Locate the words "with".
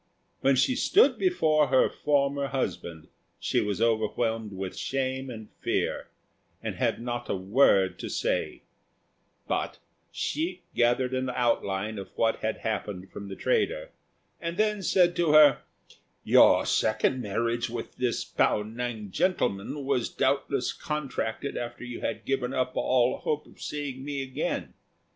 4.51-4.75, 17.69-17.95